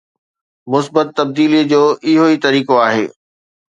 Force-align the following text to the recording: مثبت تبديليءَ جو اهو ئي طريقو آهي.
مثبت 0.71 1.07
تبديليءَ 1.17 1.63
جو 1.71 1.81
اهو 2.09 2.25
ئي 2.29 2.37
طريقو 2.45 2.75
آهي. 2.87 3.05